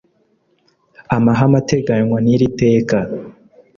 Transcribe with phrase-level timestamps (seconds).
[1.15, 2.99] Amahame ateganywa n iri teka